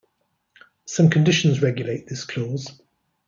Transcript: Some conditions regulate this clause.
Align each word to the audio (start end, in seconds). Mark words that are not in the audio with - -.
Some 0.85 1.11
conditions 1.11 1.61
regulate 1.61 2.07
this 2.07 2.25
clause. 2.25 2.81